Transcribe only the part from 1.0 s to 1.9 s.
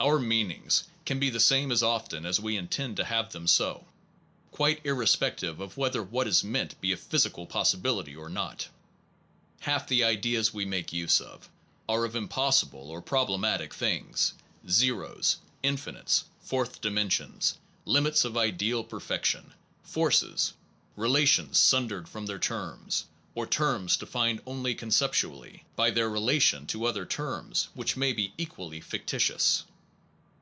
can be the same as